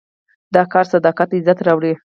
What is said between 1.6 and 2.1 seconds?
راوړي.